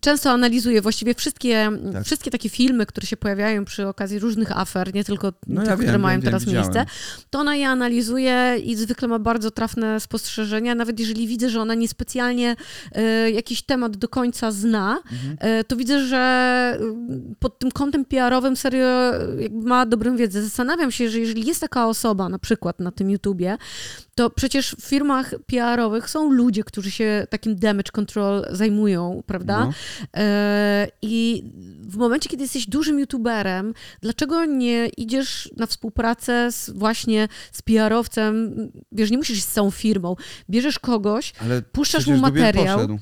[0.00, 2.04] często analizuje właściwie wszystkie, Tak.
[2.04, 5.76] wszystkie takie filmy, które się pojawiają przy okazji różnych afer, nie tylko No tych, ja
[5.76, 6.86] które wiem, mają wiem, teraz miejsce,
[7.30, 10.41] to ona je analizuje i zwykle ma bardzo trafne spostrzeżenia,
[10.74, 12.56] nawet jeżeli widzę, że ona niespecjalnie
[12.92, 15.36] e, jakiś temat do końca zna, Mhm.
[15.40, 16.78] E, to widzę, że
[17.32, 18.86] y, pod tym kątem PR-owym serio
[19.38, 20.42] y, jakby ma dobrą wiedzę.
[20.42, 23.56] Zastanawiam się, że jeżeli jest taka osoba na przykład na tym YouTubie,
[24.14, 29.64] to przecież w firmach PR-owych są ludzie, którzy się takim damage control zajmują, prawda?
[29.64, 29.72] No.
[30.16, 31.44] E, I
[31.80, 38.54] w momencie, kiedy jesteś dużym youtuberem, dlaczego nie idziesz na współpracę z, właśnie z PR-owcem?
[38.92, 40.16] Wiesz, nie musisz z całą firmą.
[40.50, 42.98] Bierzesz kogoś Ale Puszczasz mu materiał, Poszedł.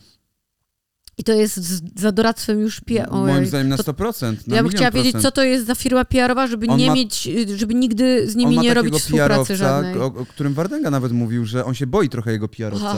[1.21, 3.11] I to jest z, za doradztwem już PR.
[3.11, 4.37] Moim zdaniem na to, 100%.
[4.47, 6.95] Na ja bym chciała wiedzieć, co to jest za firma PR-owa, żeby On nie ma-
[6.95, 9.99] mieć, żeby nigdy z nimi nie robić współpracy żadnej.
[9.99, 12.97] O, o którym Wardęga nawet mówił, że on się boi trochę jego PR-owca.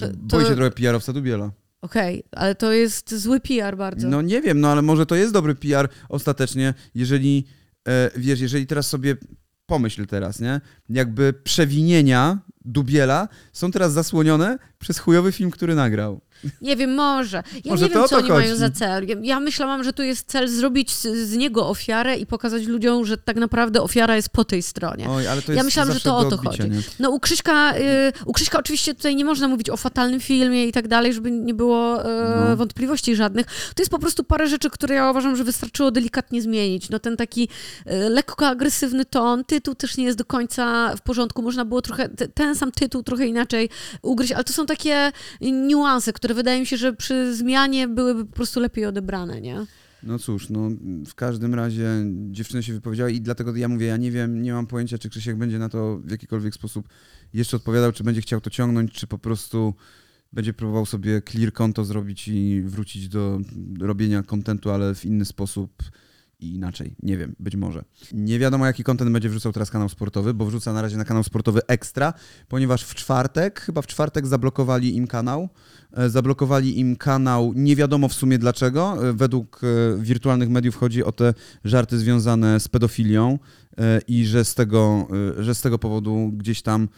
[0.00, 1.50] To- boi się trochę PR-owca Dubiela.
[1.82, 4.08] Okej, ale to jest zły PR bardzo.
[4.08, 7.46] No nie wiem, no ale może to jest dobry PR ostatecznie, jeżeli,
[7.88, 9.16] e, wiesz, jeżeli teraz sobie
[9.66, 10.60] pomyśl teraz, nie?
[10.88, 16.20] Jakby przewinienia Dubiela są teraz zasłonione przez chujowy film, który nagrał.
[16.60, 17.42] Nie wiem, może.
[17.64, 18.56] Ja Może nie wiem, co oni mają chodzi.
[18.56, 19.08] za cel.
[19.08, 23.04] Ja- Ja myślałam, że tu jest cel zrobić z, z niego ofiarę i pokazać ludziom,
[23.06, 25.10] że tak naprawdę ofiara jest po tej stronie.
[25.10, 26.70] Oj, ale to Ja jest myślałam, że to o to odbicia, chodzi.
[26.70, 26.80] Nie?
[26.98, 30.72] No u Krzyśka, y, u Krzyśka oczywiście tutaj nie można mówić o fatalnym filmie i
[30.72, 32.08] tak dalej, żeby nie było y,
[32.48, 32.56] No.
[32.56, 33.46] wątpliwości żadnych.
[33.46, 36.90] To jest po prostu parę rzeczy, które ja uważam, że wystarczyło delikatnie zmienić.
[36.90, 37.48] No ten taki
[37.86, 41.42] y, lekko agresywny ton, tytuł też nie jest do końca w porządku.
[41.42, 43.68] Można było trochę, te- ten sam tytuł trochę inaczej
[44.02, 48.32] ugryźć, ale to są takie niuanse, które wydaje mi się, że przy zmianie byłyby po
[48.32, 49.66] prostu lepiej odebrane, nie?
[50.02, 50.70] No cóż, no
[51.06, 51.88] w każdym razie
[52.30, 55.36] dziewczyny się wypowiedziały i dlatego ja mówię, ja nie wiem, nie mam pojęcia, czy Krzysiek
[55.36, 56.88] będzie na to w jakikolwiek sposób
[57.34, 59.74] jeszcze odpowiadał, czy będzie chciał to ciągnąć, czy po prostu
[60.32, 63.40] będzie próbował sobie clear konto zrobić i wrócić do
[63.80, 65.82] robienia kontentu, ale w inny sposób
[66.42, 66.94] i inaczej.
[67.02, 67.84] Nie wiem, być może.
[68.12, 71.22] Nie wiadomo, jaki kontent będzie wrzucał teraz kanał sportowy, bo wrzuca na razie na kanał
[71.22, 72.14] sportowy Ekstra,
[72.48, 75.48] ponieważ w czwartek, chyba w czwartek zablokowali im kanał.
[75.92, 79.08] E, Zablokowali im kanał, nie wiadomo w sumie dlaczego.
[79.08, 83.38] E, Według e, wirtualnych mediów chodzi o te żarty związane z pedofilią
[84.08, 86.88] i że z tego, że z tego powodu gdzieś tam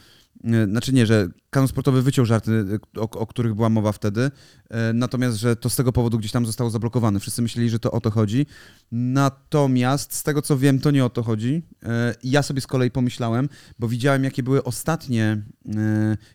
[0.67, 2.51] znaczy nie, że kanał sportowy wyciął żarty,
[2.97, 4.31] e, o, o których była mowa wtedy,
[4.69, 7.19] e, natomiast, że to z tego powodu gdzieś tam zostało zablokowane.
[7.19, 8.45] Wszyscy myśleli, że to o to chodzi.
[8.91, 11.61] Natomiast z tego co wiem, to nie o to chodzi.
[11.83, 15.41] E, Ja sobie z kolei pomyślałem, bo widziałem, jakie były ostatnie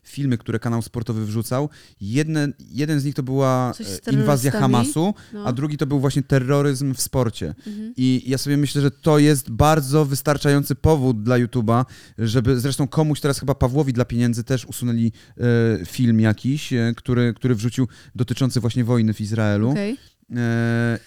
[0.02, 1.68] filmy, które kanał sportowy wrzucał.
[2.00, 3.72] Jedne, jeden z nich to była
[4.12, 4.50] inwazja?
[4.50, 5.44] Hamasu, No.
[5.44, 7.54] a drugi to był właśnie terroryzm w sporcie.
[7.66, 7.92] Mhm.
[7.96, 11.84] I ja sobie myślę, że to jest bardzo wystarczający powód dla YouTube'a,
[12.18, 17.34] żeby zresztą komuś teraz chyba Pawłowi dla pieniędzy też usunęli e, film jakiś, e, który,
[17.34, 19.70] który wrzucił dotyczący właśnie wojny w Izraelu.
[19.70, 19.96] Okej.
[20.36, 20.98] E,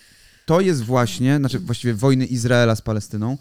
[0.45, 3.37] to jest właśnie, znaczy właściwie wojny Izraela z Palestyną,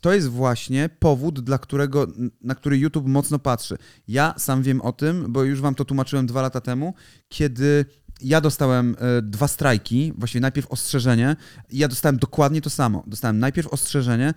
[0.00, 2.06] to jest właśnie powód, dla którego,
[2.42, 3.76] na który YouTube mocno patrzy.
[4.08, 6.94] Ja sam wiem o tym, bo już wam to tłumaczyłem dwa lata temu,
[7.28, 7.84] kiedy
[8.20, 11.36] ja dostałem dwa strajki, właściwie najpierw ostrzeżenie
[11.70, 13.04] ja dostałem dokładnie to samo.
[13.06, 14.34] Dostałem najpierw ostrzeżenie,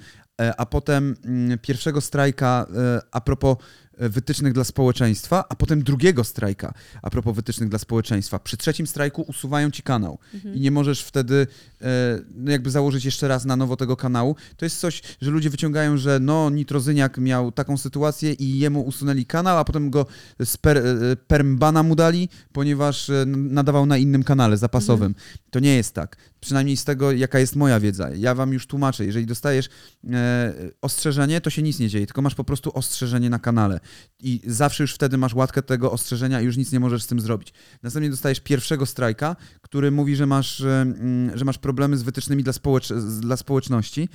[0.57, 2.67] a potem mm, pierwszego strajka
[3.11, 3.57] a propos
[3.99, 8.39] wytycznych dla społeczeństwa, a potem drugiego strajka a propos wytycznych dla społeczeństwa.
[8.39, 10.19] Przy trzecim strajku usuwają ci kanał
[10.53, 11.47] i nie możesz wtedy
[11.81, 14.35] e, no jakby założyć jeszcze raz na nowo tego kanału.
[14.57, 19.25] To jest coś, że ludzie wyciągają, że no Nitrozyniak miał taką sytuację i jemu usunęli
[19.25, 20.05] kanał, a potem go
[20.45, 20.83] z per, e,
[21.27, 25.15] permbana mu dali, ponieważ e, nadawał na innym kanale zapasowym.
[25.51, 26.17] To nie jest tak.
[26.39, 28.09] Przynajmniej z tego, jaka jest moja wiedza.
[28.15, 29.05] Ja wam już tłumaczę.
[29.05, 29.69] Jeżeli dostajesz
[30.13, 33.79] e, ostrzeżenie, to się nic nie dzieje, tylko masz po prostu ostrzeżenie na kanale.
[34.19, 37.19] I zawsze już wtedy masz łatkę tego ostrzeżenia i już nic nie możesz z tym
[37.19, 37.53] zrobić.
[37.83, 42.43] Następnie dostajesz pierwszego strajka, który mówi, że masz, e, mm, że masz problemy z wytycznymi
[42.43, 44.09] dla, społecz dla społeczności.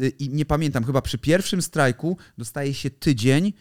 [0.00, 3.52] Y, I nie pamiętam, chyba przy pierwszym strajku dostaje się tydzień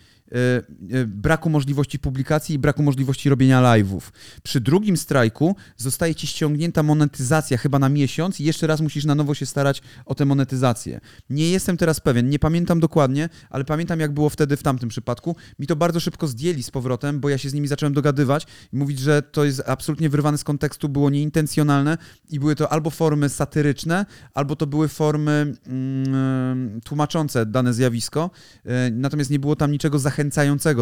[1.07, 4.01] braku możliwości publikacji i braku możliwości robienia live'ów.
[4.43, 9.15] Przy drugim strajku zostaje ci ściągnięta monetyzacja chyba na miesiąc i jeszcze raz musisz na
[9.15, 10.99] nowo się starać o tę monetyzację.
[11.29, 15.35] Nie jestem teraz pewien, nie pamiętam dokładnie, ale pamiętam jak było wtedy w tamtym przypadku.
[15.59, 18.77] Mi to bardzo szybko zdjęli z powrotem, bo ja się z nimi zacząłem dogadywać i
[18.77, 21.97] mówić, że to jest absolutnie wyrwane z kontekstu, było nieintencjonalne
[22.29, 28.29] i były to albo formy satyryczne, albo to były formy mm, tłumaczące dane zjawisko,
[28.65, 30.14] e, natomiast nie było tam niczego zachęcającego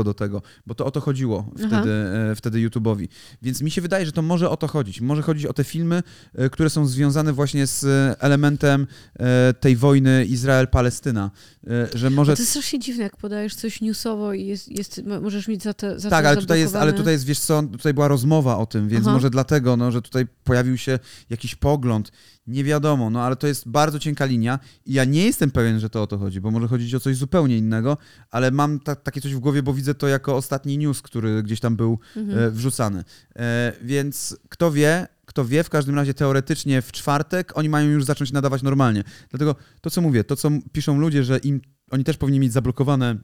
[0.04, 3.08] do tego, bo to o to chodziło wtedy, e, wtedy YouTube'owi.
[3.42, 5.02] Więc mi się wydaje, że to może o to chodzić.
[5.02, 6.04] Może chodzić o te filmy,
[6.36, 8.88] e, które są związane właśnie z e, elementem
[9.20, 11.30] e, tej wojny Izrael-Palestyna,
[11.94, 12.36] że może...
[12.36, 16.00] To jest strasznie dziwne, jak podajesz coś newsowo i jest, jest, możesz mieć za to
[16.00, 18.66] za Tak, to ale tutaj, jest, ale tutaj jest, wiesz co, tutaj była rozmowa o
[18.66, 19.14] tym, więc Aha.
[19.14, 22.12] może dlatego, no, że tutaj pojawił się jakiś pogląd,
[22.48, 25.90] nie wiadomo, no ale to jest bardzo cienka linia i ja nie jestem pewien, że
[25.90, 27.98] to o to chodzi, bo może chodzić o coś zupełnie innego,
[28.32, 31.60] ale mam ta, takie coś w głowie, bo widzę to jako ostatni news, który gdzieś
[31.60, 32.40] tam był Mhm.
[32.40, 33.04] e, wrzucany.
[33.36, 38.06] E, więc kto wie, kto wie, w każdym razie teoretycznie w czwartek oni mają już
[38.06, 39.04] zacząć nadawać normalnie.
[39.30, 43.16] Dlatego to, co mówię, to, co piszą ludzie, że im oni też powinni mieć zablokowane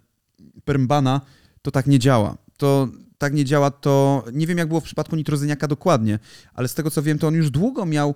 [0.65, 1.21] permbana,
[1.61, 2.37] to tak nie działa.
[2.57, 6.19] To, tak nie działa, to nie wiem, jak było w przypadku nitrozyniaka dokładnie,
[6.53, 8.15] ale z tego co wiem, to on już długo miał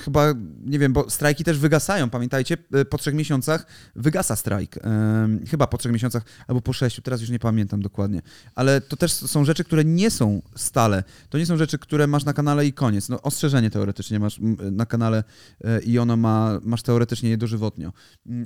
[0.00, 4.76] chyba, nie wiem, bo strajki też wygasają, pamiętajcie, e, po trzech miesiącach wygasa strajk.
[4.76, 8.22] E, chyba po trzech miesiącach albo po sześciu, teraz już nie pamiętam dokładnie.
[8.54, 11.04] Ale to też są rzeczy, które nie są stale.
[11.28, 13.08] To nie są rzeczy, które masz na kanale i koniec.
[13.08, 14.40] No, ostrzeżenie teoretycznie masz
[14.72, 15.24] na kanale
[15.64, 17.92] e, i ono ma, masz teoretycznie je dożywotnio.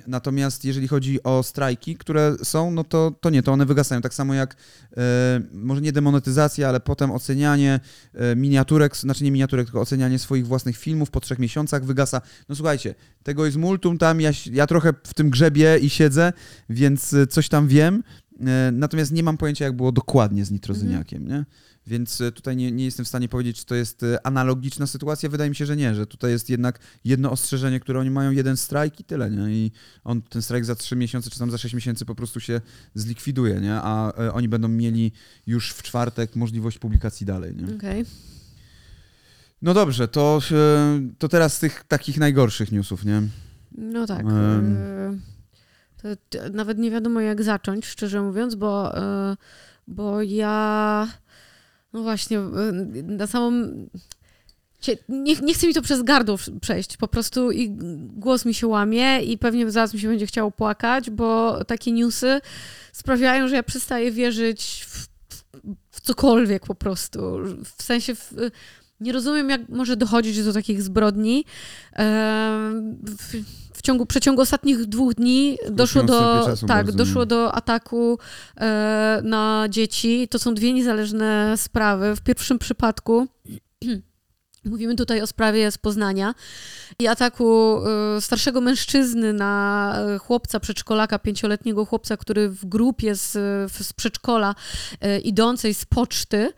[0.06, 4.00] Natomiast jeżeli chodzi o strajki, które są, no to, to nie, to one wygasają.
[4.00, 4.56] Tak samo jak
[4.96, 7.80] e, może nie demonetyzacja, ale potem ocenianie
[8.14, 12.20] e, miniaturek, znaczy nie miniaturek, tylko ocenianie swoich własnych filmów po trzech miesiącach wygasa.
[12.48, 16.32] No słuchajcie, tego jest multum tam, ja, ja trochę w tym grzebie i siedzę,
[16.68, 18.02] więc e, coś tam wiem,
[18.40, 21.40] e, natomiast nie mam pojęcia, jak było dokładnie z nitrozyniakiem, mhm.
[21.40, 21.46] nie?
[21.86, 25.28] Więc e, tutaj nie, nie jestem w stanie powiedzieć, czy to jest analogiczna sytuacja.
[25.28, 28.56] Wydaje mi się, że nie, że tutaj jest jednak jedno ostrzeżenie, które oni mają, jeden
[28.56, 29.56] strajk i tyle, nie?
[29.56, 29.72] I
[30.04, 32.60] on, ten strajk za 3 miesiące, czy tam za 6 miesięcy po prostu się
[32.94, 33.74] zlikwiduje, nie?
[33.74, 35.12] A oni będą mieli
[35.46, 37.64] już w czwartek możliwość publikacji dalej, nie?
[37.64, 38.00] Okej.
[38.00, 38.33] Okay.
[39.64, 40.40] No dobrze, to,
[41.18, 43.22] to teraz z tych takich najgorszych newsów, nie?
[43.72, 44.26] No tak.
[44.26, 45.20] Um.
[46.02, 46.08] To,
[46.52, 48.92] nawet nie wiadomo, jak zacząć, szczerze mówiąc, bo,
[49.86, 51.08] bo ja
[51.92, 53.52] no właśnie, y, na samą.
[55.08, 59.22] Nie, nie chcę mi to przez gardło przejść, po prostu i głos mi się łamie
[59.22, 62.40] i pewnie zaraz mi się będzie chciało płakać, bo takie newsy
[62.92, 65.08] sprawiają, że ja przestaję wierzyć w,
[65.90, 67.20] w cokolwiek po prostu.
[67.76, 68.32] W sensie w,
[69.00, 71.44] nie rozumiem, jak może dochodzić do takich zbrodni.
[73.18, 73.42] W,
[73.74, 78.18] w ciągu, przeciągu ostatnich dwóch dni doszło do, tak, doszło do ataku
[78.56, 80.28] e, na dzieci.
[80.30, 82.16] To są dwie niezależne sprawy.
[82.16, 83.26] W pierwszym przypadku
[84.64, 86.34] Mówimy tutaj o sprawie z Poznania
[86.98, 87.78] i ataku
[88.16, 93.32] e, starszego mężczyzny na e, chłopca, przedszkolaka, pięcioletniego chłopca, który w grupie z,
[93.72, 94.54] z przedszkola
[95.24, 96.52] idącej z poczty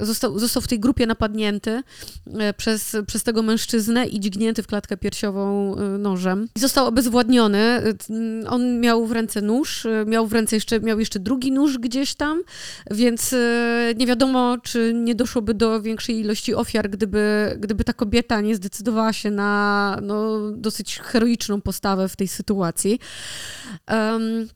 [0.00, 1.82] został, został w tej grupie napadnięty
[2.38, 6.48] e, przez, przez tego mężczyznę i dźgnięty w klatkę piersiową e, nożem.
[6.56, 7.82] I został obezwładniony.
[8.48, 12.42] On miał w ręce nóż, miał w ręce jeszcze, miał jeszcze drugi nóż gdzieś tam,
[12.90, 13.34] więc
[13.96, 19.12] nie wiadomo, czy nie doszłoby do większej ilości ofiar, gdyby, gdyby ta kobieta nie zdecydowała
[19.12, 22.98] się na no, dosyć heroiczną postawę w tej sytuacji.
[23.90, 24.48] Um,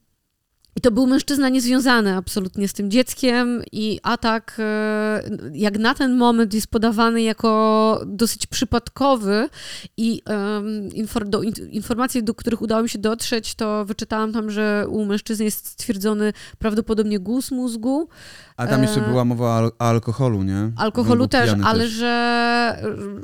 [0.80, 6.16] i to był mężczyzna niezwiązany absolutnie z tym dzieckiem, i atak, e, jak na ten
[6.16, 9.48] moment, jest podawany jako dosyć przypadkowy.
[9.96, 15.04] I um, do, informacje, do których udało mi się dotrzeć, to wyczytałam tam, że u
[15.04, 18.08] mężczyzny jest stwierdzony prawdopodobnie guz mózgu.
[18.56, 20.70] A tam jeszcze e, była mowa o alkoholu, nie?
[20.76, 21.90] Alkoholu też, ale też.
[21.90, 22.76] Że,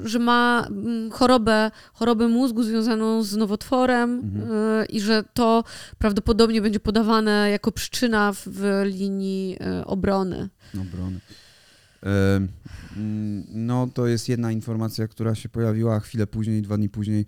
[0.04, 4.82] że ma mm, chorobę, chorobę mózgu związaną z nowotworem mhm.
[4.82, 5.64] E, i że to
[5.98, 10.48] prawdopodobnie będzie podawane jako przyczyna w linii e, obrony.
[10.80, 11.20] Obrony.
[13.48, 17.26] No, to jest jedna informacja, która się pojawiła chwilę później, dwa dni później.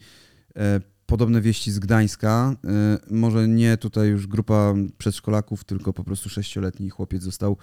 [1.06, 2.56] Podobne wieści z Gdańska.
[3.10, 7.56] Może nie tutaj już grupa przedszkolaków, tylko po prostu sześcioletni chłopiec został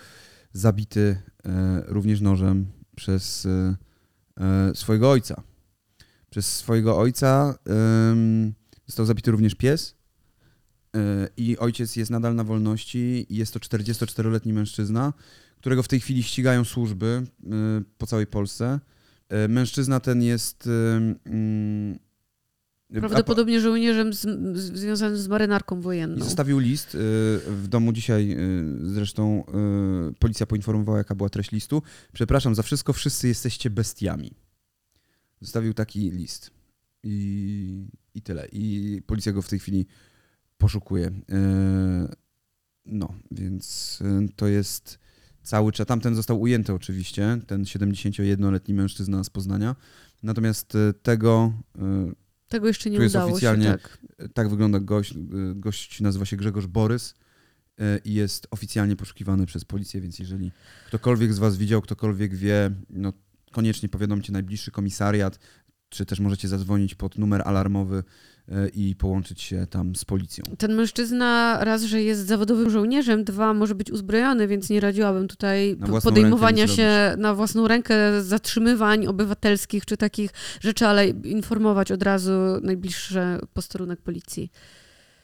[0.56, 3.76] zabity e, również nożem przez e,
[4.38, 5.44] e, swojego ojca.
[6.30, 7.56] Przez swojego ojca
[8.86, 9.96] został zabity również pies
[11.38, 13.26] i ojciec jest nadal na wolności.
[13.30, 15.14] Jest to 44-letni mężczyzna,
[15.58, 17.24] którego w tej chwili ścigają służby
[17.98, 18.80] po całej Polsce.
[19.48, 20.70] Mężczyzna ten jest
[21.26, 22.00] mm,
[22.94, 26.18] Prawdopodobnie żołnierzem z, z, związanym z marynarką wojenną.
[26.18, 26.98] I zostawił list y,
[27.48, 28.32] w domu dzisiaj.
[28.32, 29.44] Y, zresztą
[30.10, 31.82] y, policja poinformowała, jaka była treść listu.
[32.14, 34.32] Przepraszam za wszystko, wszyscy jesteście bestiami.
[35.42, 36.52] Zostawił taki list.
[37.04, 38.48] I, i tyle.
[38.52, 39.86] I policja go w tej chwili
[40.58, 41.12] poszukuje.
[42.86, 44.00] No, więc
[44.36, 45.00] to jest
[45.44, 45.88] cały czas.
[45.88, 49.76] Tamten został ujęty oczywiście, ten 71-letni mężczyzna z Poznania.
[50.24, 51.54] Natomiast tego
[52.50, 53.98] tego jeszcze nie tu udało jest oficjalnie, się, tak.
[54.34, 55.14] tak wygląda gość.
[55.56, 57.16] Gość nazywa się Grzegorz Borys
[57.80, 60.52] e, i jest oficjalnie poszukiwany przez policję, więc jeżeli
[60.88, 63.14] ktokolwiek z was widział, ktokolwiek wie, no
[63.52, 65.40] koniecznie powiadomcie najbliższy komisariat,
[65.90, 68.04] czy też możecie zadzwonić pod numer alarmowy E,
[68.74, 70.44] i połączyć się tam z policją.
[70.58, 75.78] Ten mężczyzna raz, że jest zawodowym żołnierzem, dwa, może być uzbrojony, więc nie radziłabym tutaj
[76.04, 80.32] podejmowania się na własną rękę zatrzymywań obywatelskich czy takich
[80.62, 82.32] rzeczy, ale informować od razu
[82.62, 83.20] najbliższy
[83.54, 84.52] posterunek policji.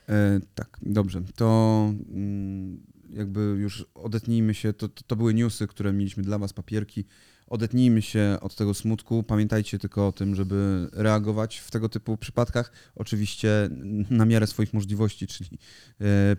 [0.10, 1.22] E, tak, dobrze.
[1.36, 6.54] To mm, jakby już odetnijmy się, to, to, to były newsy, które mieliśmy dla was,
[6.54, 7.06] papierki
[7.52, 9.24] odetnijmy się od tego smutku.
[9.24, 12.72] Pamiętajcie tylko o tym, żeby reagować w tego typu przypadkach.
[12.96, 13.70] Oczywiście
[14.10, 15.60] na miarę swoich możliwości, czyli
[16.02, 16.36] e,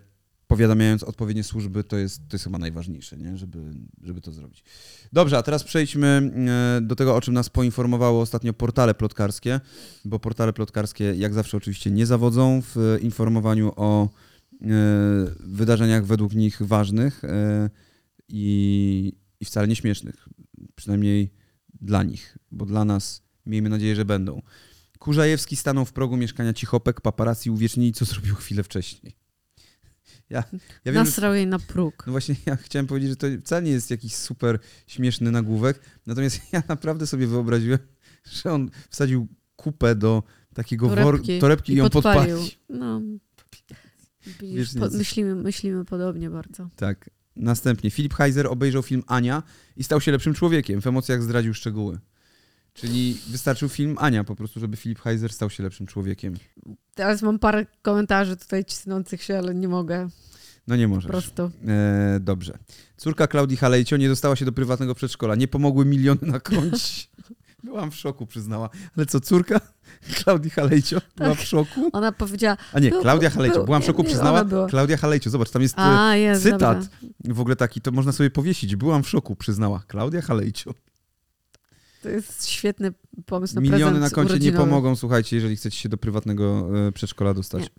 [0.47, 3.37] powiadamiając odpowiednie służby, to jest, to jest chyba najważniejsze, nie?
[3.37, 3.59] Żeby,
[4.03, 4.65] żeby to zrobić.
[5.13, 6.33] Dobrze, a teraz przejdźmy
[6.79, 9.61] e, do tego, o czym nas poinformowało ostatnio portale plotkarskie,
[10.05, 14.09] bo portale plotkarskie jak zawsze oczywiście nie zawodzą w informowaniu o
[15.41, 17.71] wydarzeniach według nich ważnych e,
[18.29, 20.29] i, i wcale nie śmiesznych.
[20.75, 21.31] Przynajmniej
[21.81, 24.43] dla nich, bo dla nas miejmy nadzieję, że będą.
[24.99, 29.17] Kurzajewski stanął w progu mieszkania Cichopek, paparazzi uwiecznili, co zrobił chwilę wcześniej.
[30.31, 30.45] Ja,
[30.85, 32.05] ja wiem, że, Nasrał jej na próg.
[32.07, 36.41] no właśnie ja chciałem powiedzieć, że to wcale nie jest jakiś super śmieszny nagłówek, natomiast
[36.53, 37.79] ja naprawdę sobie wyobraziłem,
[38.33, 40.23] że on wsadził kupę do
[40.55, 41.39] takiego wor- Torebki.
[41.39, 42.37] torebki i, ją podpalił.
[42.37, 42.51] podpalił.
[42.69, 43.01] No.
[44.41, 46.69] Widzisz, po, myślimy, myślimy podobnie bardzo.
[46.77, 47.11] Tak.
[47.37, 49.43] Następnie Filip Heiser obejrzał film Ania
[49.77, 50.81] i stał się lepszym człowiekiem.
[50.83, 51.99] W emocjach zdradził szczegóły.
[52.75, 56.35] Czyli wystarczył film Ania po prostu, żeby Filip Heiser stał się lepszym człowiekiem.
[56.95, 60.09] Teraz mam parę komentarzy tutaj cisnących się, ale nie mogę.
[60.67, 61.11] No nie Po możesz.
[61.11, 61.51] prostu.
[61.69, 62.59] E, dobrze.
[62.97, 65.35] Córka Klaudii Halejcio nie dostała się do prywatnego przedszkola.
[65.35, 67.03] Nie pomogły miliony na koncie.
[67.65, 68.71] Byłam w szoku, przyznała.
[68.97, 69.61] Ale co, córka
[70.25, 71.91] Klaudii Halejcio była w szoku?
[71.93, 73.57] Ona powiedziała, A nie, Był- Klaudia Halejcio.
[73.57, 74.45] był- Byłam w szoku, nie, przyznała.
[74.71, 75.31] Klaudia Halejcio.
[75.31, 76.61] Zobacz, tam jest a jest, cytat.
[76.61, 77.35] Dobra.
[77.35, 78.77] w ogóle taki, to można sobie powiesić.
[78.77, 79.83] Byłam w szoku, przyznała.
[79.87, 80.75] Klaudia Halejcio.
[82.03, 82.93] To jest świetny
[83.27, 84.65] pomysł na Miliony na koncie nie urodzinowy.
[84.65, 87.71] pomogą, słuchajcie, jeżeli chcecie się do prywatnego e, przedszkola dostać.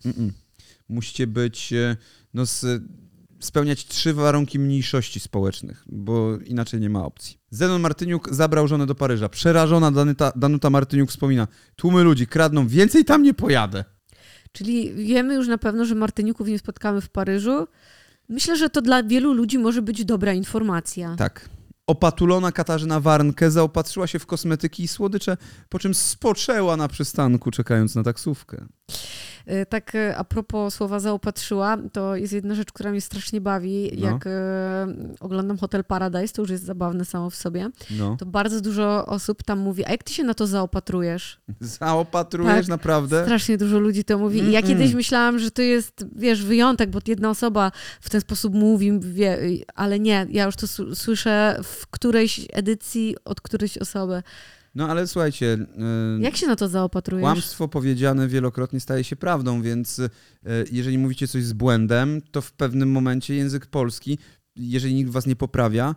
[0.89, 1.97] Musicie być, e,
[2.33, 2.65] no, s-
[3.45, 7.37] spełniać trzy warunki mniejszości społecznych, bo inaczej nie ma opcji.
[7.49, 9.29] Zenon Martyniuk zabrał żonę do Paryża.
[9.29, 13.85] Przerażona Danuta, Danuta Martyniuk wspomina, tłumy ludzi kradną, więcej tam nie pojadę.
[14.51, 17.67] Czyli wiemy już na pewno, że Martyniuków nie spotkamy w Paryżu.
[18.29, 21.15] Myślę, że to dla wielu ludzi może być dobra informacja.
[21.15, 21.49] Tak.
[21.87, 25.37] Opatulona Katarzyna Warnke zaopatrzyła się w kosmetyki i słodycze,
[25.69, 28.65] po czym spoczęła na przystanku, czekając na taksówkę.
[29.51, 33.91] Y, Tak y, a propos słowa zaopatrzyła, to jest jedna rzecz, która mnie strasznie bawi.
[34.01, 34.07] No.
[34.07, 34.29] Jak y,
[35.19, 38.15] oglądam Hotel Paradise, to już jest zabawne samo w sobie, No.
[38.19, 41.39] to bardzo dużo osób tam mówi, a jak ty się na to zaopatrujesz?
[41.59, 42.67] Zaopatrujesz Tak.
[42.67, 43.23] naprawdę?
[43.23, 44.39] Strasznie dużo ludzi to mówi.
[44.39, 48.53] I ja kiedyś myślałam, że to jest, wiesz, wyjątek, bo jedna osoba w ten sposób
[48.53, 49.37] mówi, wie,
[49.75, 54.23] ale nie, ja już to słyszę w którejś edycji od którejś osoby.
[54.75, 55.57] No ale słuchajcie,
[56.17, 57.23] y, Jak się na to zaopatrujesz?
[57.23, 60.09] kłamstwo powiedziane wielokrotnie staje się prawdą, więc y,
[60.71, 64.17] jeżeli mówicie coś z błędem, to w pewnym momencie język polski,
[64.55, 65.95] jeżeli nikt was nie poprawia,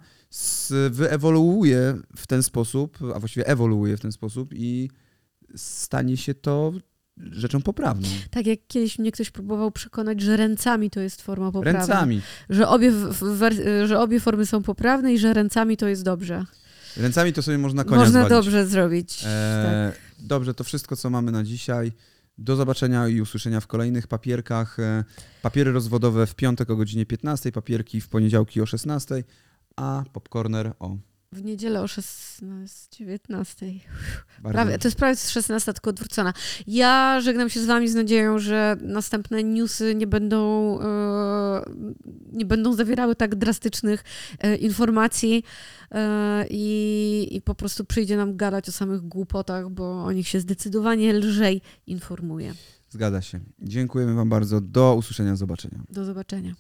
[0.91, 4.91] wyewoluuje w ten sposób, a właściwie ewoluuje w ten sposób i
[5.57, 6.73] stanie się to
[7.17, 8.09] rzeczą poprawną.
[8.31, 11.81] Tak jak kiedyś mnie ktoś próbował przekonać, że ręcami to jest forma poprawna.
[11.81, 12.21] Ręcami.
[12.51, 12.93] Że obie,
[13.87, 16.45] że obie formy są poprawne i że ręcami to jest dobrze.
[16.97, 18.31] Ręcami to sobie można konia Można zwalić.
[18.31, 19.25] dobrze zrobić.
[19.27, 20.01] E, tak.
[20.27, 21.93] Dobrze, to wszystko, co mamy na dzisiaj.
[22.39, 24.81] Do zobaczenia i usłyszenia w kolejnych papierkach.
[24.81, 25.05] E,
[25.43, 29.25] Papiery rozwodowe w piątek o godzinie 15, papierki w poniedziałki o 16,
[29.77, 30.97] a popcorner o
[31.33, 33.67] W niedzielę o 16, 19.
[34.43, 34.57] bardzo...
[34.57, 36.33] Prawie, to jest prawie 16, tylko odwrócona.
[36.67, 41.63] Ja żegnam się z wami z nadzieją, że następne newsy nie będą, e,
[42.33, 44.05] nie będą zawierały tak drastycznych
[44.39, 45.45] e, informacji
[45.91, 50.41] e, i, i po prostu przyjdzie nam gadać o samych głupotach, bo o nich się
[50.41, 52.55] zdecydowanie lżej informuje.
[52.91, 53.41] Zgadza się.
[53.59, 54.61] Dziękujemy Wam bardzo.
[54.61, 55.83] Do usłyszenia, zobaczenia.
[55.91, 56.55] Do zobaczenia.